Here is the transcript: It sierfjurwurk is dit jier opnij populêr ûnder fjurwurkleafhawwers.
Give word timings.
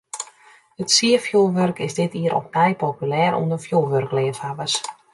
It 0.81 0.89
sierfjurwurk 0.91 1.77
is 1.87 1.93
dit 1.99 2.13
jier 2.19 2.35
opnij 2.41 2.73
populêr 2.83 3.31
ûnder 3.41 3.59
fjurwurkleafhawwers. 3.65 4.75